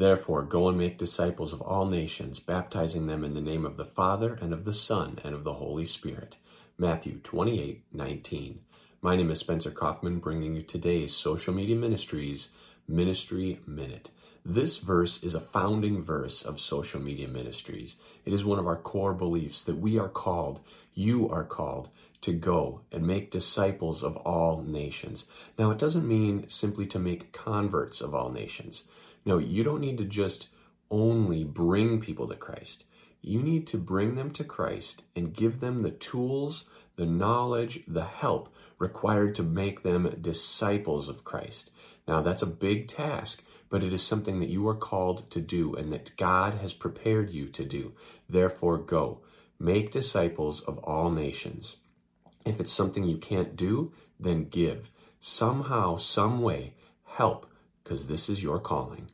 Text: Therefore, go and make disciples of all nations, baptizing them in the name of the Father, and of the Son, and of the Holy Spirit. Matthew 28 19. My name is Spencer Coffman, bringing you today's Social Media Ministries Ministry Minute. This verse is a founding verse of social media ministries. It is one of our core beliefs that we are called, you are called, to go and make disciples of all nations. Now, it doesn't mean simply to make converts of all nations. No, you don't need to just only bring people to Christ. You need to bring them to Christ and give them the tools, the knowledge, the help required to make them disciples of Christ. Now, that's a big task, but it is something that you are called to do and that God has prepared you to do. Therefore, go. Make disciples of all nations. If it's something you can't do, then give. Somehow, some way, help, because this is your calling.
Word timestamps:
Therefore, 0.00 0.44
go 0.44 0.66
and 0.66 0.78
make 0.78 0.96
disciples 0.96 1.52
of 1.52 1.60
all 1.60 1.84
nations, 1.84 2.40
baptizing 2.40 3.06
them 3.06 3.22
in 3.22 3.34
the 3.34 3.42
name 3.42 3.66
of 3.66 3.76
the 3.76 3.84
Father, 3.84 4.32
and 4.40 4.54
of 4.54 4.64
the 4.64 4.72
Son, 4.72 5.18
and 5.22 5.34
of 5.34 5.44
the 5.44 5.52
Holy 5.52 5.84
Spirit. 5.84 6.38
Matthew 6.78 7.18
28 7.18 7.84
19. 7.92 8.60
My 9.02 9.14
name 9.14 9.30
is 9.30 9.40
Spencer 9.40 9.70
Coffman, 9.70 10.18
bringing 10.18 10.56
you 10.56 10.62
today's 10.62 11.14
Social 11.14 11.52
Media 11.52 11.76
Ministries 11.76 12.48
Ministry 12.90 13.60
Minute. 13.68 14.10
This 14.44 14.78
verse 14.78 15.22
is 15.22 15.36
a 15.36 15.40
founding 15.40 16.02
verse 16.02 16.42
of 16.42 16.58
social 16.58 17.00
media 17.00 17.28
ministries. 17.28 17.96
It 18.24 18.32
is 18.32 18.44
one 18.44 18.58
of 18.58 18.66
our 18.66 18.76
core 18.76 19.14
beliefs 19.14 19.62
that 19.62 19.78
we 19.78 19.96
are 19.96 20.08
called, 20.08 20.60
you 20.92 21.28
are 21.28 21.44
called, 21.44 21.88
to 22.22 22.32
go 22.32 22.80
and 22.90 23.06
make 23.06 23.30
disciples 23.30 24.02
of 24.02 24.16
all 24.16 24.62
nations. 24.62 25.26
Now, 25.56 25.70
it 25.70 25.78
doesn't 25.78 26.08
mean 26.08 26.48
simply 26.48 26.84
to 26.86 26.98
make 26.98 27.32
converts 27.32 28.00
of 28.00 28.12
all 28.12 28.32
nations. 28.32 28.82
No, 29.24 29.38
you 29.38 29.62
don't 29.62 29.80
need 29.80 29.98
to 29.98 30.04
just 30.04 30.48
only 30.90 31.44
bring 31.44 32.00
people 32.00 32.28
to 32.28 32.36
Christ. 32.36 32.84
You 33.22 33.42
need 33.42 33.66
to 33.68 33.78
bring 33.78 34.14
them 34.14 34.30
to 34.32 34.44
Christ 34.44 35.02
and 35.14 35.34
give 35.34 35.60
them 35.60 35.80
the 35.80 35.90
tools, 35.90 36.64
the 36.96 37.06
knowledge, 37.06 37.84
the 37.86 38.04
help 38.04 38.54
required 38.78 39.34
to 39.34 39.42
make 39.42 39.82
them 39.82 40.16
disciples 40.20 41.08
of 41.08 41.24
Christ. 41.24 41.70
Now, 42.08 42.22
that's 42.22 42.42
a 42.42 42.46
big 42.46 42.88
task, 42.88 43.44
but 43.68 43.84
it 43.84 43.92
is 43.92 44.02
something 44.02 44.40
that 44.40 44.48
you 44.48 44.66
are 44.68 44.74
called 44.74 45.30
to 45.30 45.40
do 45.40 45.74
and 45.74 45.92
that 45.92 46.16
God 46.16 46.54
has 46.54 46.72
prepared 46.72 47.30
you 47.30 47.48
to 47.48 47.64
do. 47.64 47.92
Therefore, 48.28 48.78
go. 48.78 49.20
Make 49.58 49.92
disciples 49.92 50.62
of 50.62 50.78
all 50.78 51.10
nations. 51.10 51.76
If 52.46 52.58
it's 52.58 52.72
something 52.72 53.04
you 53.04 53.18
can't 53.18 53.54
do, 53.54 53.92
then 54.18 54.48
give. 54.48 54.90
Somehow, 55.18 55.96
some 55.96 56.40
way, 56.40 56.72
help, 57.04 57.46
because 57.84 58.08
this 58.08 58.30
is 58.30 58.42
your 58.42 58.58
calling. 58.58 59.10